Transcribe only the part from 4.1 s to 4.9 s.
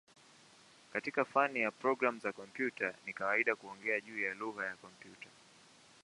ya "lugha ya